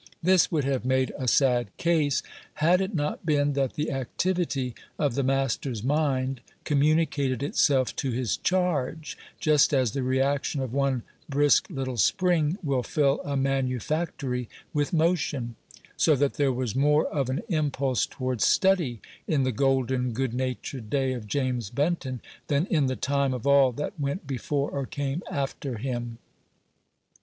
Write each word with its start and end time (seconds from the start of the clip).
This 0.23 0.51
would 0.51 0.63
have 0.63 0.83
made 0.83 1.13
a 1.15 1.27
sad 1.27 1.77
case, 1.77 2.23
had 2.55 2.81
it 2.81 2.95
not 2.95 3.23
been 3.23 3.53
that 3.53 3.73
the 3.73 3.91
activity 3.91 4.73
of 4.97 5.13
the 5.13 5.21
master's 5.21 5.83
mind 5.83 6.41
communicated 6.63 7.43
itself 7.43 7.95
to 7.97 8.09
his 8.11 8.35
charge, 8.37 9.15
just 9.39 9.75
as 9.75 9.91
the 9.91 10.01
reaction 10.01 10.59
of 10.59 10.73
one 10.73 11.03
brisk 11.29 11.67
little 11.69 11.97
spring 11.97 12.57
will 12.63 12.81
fill 12.81 13.21
a 13.23 13.37
manufactory 13.37 14.49
with 14.73 14.91
motion; 14.91 15.55
so 15.95 16.15
that 16.15 16.33
there 16.33 16.51
was 16.51 16.75
more 16.75 17.05
of 17.09 17.29
an 17.29 17.43
impulse 17.47 18.07
towards 18.07 18.43
study 18.43 19.01
in 19.27 19.43
the 19.43 19.51
golden, 19.51 20.13
good 20.13 20.33
natured 20.33 20.89
day 20.89 21.13
of 21.13 21.27
James 21.27 21.69
Benton 21.69 22.23
than 22.47 22.65
in 22.71 22.87
the 22.87 22.95
time 22.95 23.35
of 23.35 23.45
all 23.45 23.71
that 23.73 23.99
went 23.99 24.25
before 24.25 24.71
or 24.71 24.87
came 24.87 25.21
after 25.29 25.77
him. 25.77 26.17